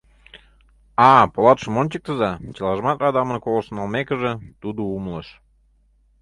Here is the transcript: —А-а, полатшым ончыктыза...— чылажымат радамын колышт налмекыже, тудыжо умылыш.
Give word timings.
—А-а, 1.09 1.23
полатшым 1.33 1.73
ончыктыза...— 1.81 2.31
чылажымат 2.55 2.97
радамын 3.03 3.37
колышт 3.43 3.69
налмекыже, 3.75 4.31
тудыжо 4.61 4.85
умылыш. 4.97 5.27